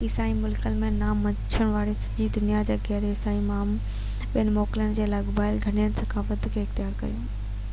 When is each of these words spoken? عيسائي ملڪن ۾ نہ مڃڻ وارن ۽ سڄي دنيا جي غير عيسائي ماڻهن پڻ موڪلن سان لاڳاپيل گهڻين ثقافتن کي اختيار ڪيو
عيسائي 0.05 0.31
ملڪن 0.35 0.77
۾ 0.83 0.87
نہ 0.93 1.09
مڃڻ 1.17 1.67
وارن 1.73 1.97
۽ 1.97 2.05
سڄي 2.05 2.27
دنيا 2.37 2.61
جي 2.69 2.77
غير 2.87 3.05
عيسائي 3.09 3.41
ماڻهن 3.49 4.31
پڻ 4.33 4.49
موڪلن 4.57 4.97
سان 5.01 5.13
لاڳاپيل 5.13 5.61
گهڻين 5.67 5.95
ثقافتن 6.01 6.55
کي 6.57 6.65
اختيار 6.65 6.97
ڪيو 7.03 7.23